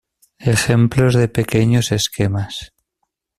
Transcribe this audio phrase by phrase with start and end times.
[0.39, 2.73] Ejemplos de pequeños esquemas.